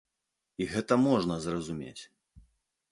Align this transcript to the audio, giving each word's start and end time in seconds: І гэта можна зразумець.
І 0.65 0.67
гэта 0.71 0.93
можна 1.05 1.39
зразумець. 1.45 1.99